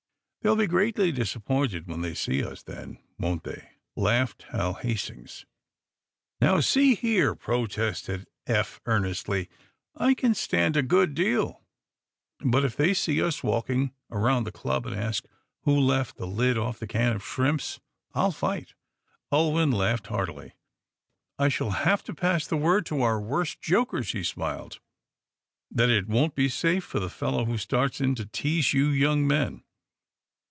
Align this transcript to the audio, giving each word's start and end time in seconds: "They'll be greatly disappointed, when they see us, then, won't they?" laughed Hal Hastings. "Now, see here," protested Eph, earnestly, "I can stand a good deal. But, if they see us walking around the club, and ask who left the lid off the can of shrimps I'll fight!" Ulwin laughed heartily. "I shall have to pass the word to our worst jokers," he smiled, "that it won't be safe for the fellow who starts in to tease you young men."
"They'll 0.43 0.55
be 0.55 0.65
greatly 0.65 1.11
disappointed, 1.11 1.85
when 1.85 2.01
they 2.01 2.15
see 2.15 2.43
us, 2.43 2.63
then, 2.63 2.97
won't 3.19 3.43
they?" 3.43 3.73
laughed 3.95 4.47
Hal 4.49 4.73
Hastings. 4.73 5.45
"Now, 6.41 6.61
see 6.61 6.95
here," 6.95 7.35
protested 7.35 8.25
Eph, 8.47 8.81
earnestly, 8.87 9.49
"I 9.93 10.15
can 10.15 10.33
stand 10.33 10.75
a 10.75 10.81
good 10.81 11.13
deal. 11.13 11.61
But, 12.43 12.65
if 12.65 12.75
they 12.75 12.95
see 12.95 13.21
us 13.21 13.43
walking 13.43 13.93
around 14.09 14.45
the 14.45 14.51
club, 14.51 14.87
and 14.87 14.95
ask 14.95 15.25
who 15.61 15.79
left 15.79 16.17
the 16.17 16.25
lid 16.25 16.57
off 16.57 16.79
the 16.79 16.87
can 16.87 17.15
of 17.15 17.23
shrimps 17.23 17.79
I'll 18.15 18.31
fight!" 18.31 18.73
Ulwin 19.31 19.69
laughed 19.71 20.07
heartily. 20.07 20.53
"I 21.37 21.49
shall 21.49 21.69
have 21.69 22.03
to 22.05 22.15
pass 22.15 22.47
the 22.47 22.57
word 22.57 22.87
to 22.87 23.03
our 23.03 23.21
worst 23.21 23.61
jokers," 23.61 24.13
he 24.13 24.23
smiled, 24.23 24.79
"that 25.69 25.91
it 25.91 26.07
won't 26.07 26.33
be 26.33 26.49
safe 26.49 26.83
for 26.83 26.99
the 26.99 27.11
fellow 27.11 27.45
who 27.45 27.59
starts 27.59 28.01
in 28.01 28.15
to 28.15 28.25
tease 28.25 28.73
you 28.73 28.87
young 28.87 29.27
men." 29.27 29.63